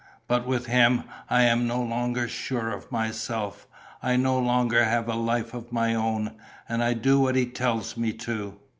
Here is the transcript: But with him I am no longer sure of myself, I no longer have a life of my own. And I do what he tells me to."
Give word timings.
But 0.27 0.47
with 0.47 0.65
him 0.65 1.03
I 1.29 1.43
am 1.43 1.67
no 1.67 1.79
longer 1.79 2.27
sure 2.27 2.71
of 2.71 2.91
myself, 2.91 3.67
I 4.01 4.15
no 4.15 4.39
longer 4.39 4.83
have 4.83 5.07
a 5.07 5.13
life 5.13 5.53
of 5.53 5.71
my 5.71 5.93
own. 5.93 6.31
And 6.67 6.83
I 6.83 6.95
do 6.95 7.19
what 7.19 7.35
he 7.35 7.45
tells 7.45 7.95
me 7.97 8.11
to." 8.13 8.55